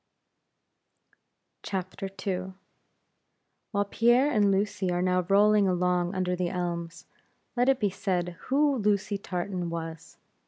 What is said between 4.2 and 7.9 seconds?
and Lucy are now rolling along under the elms, let it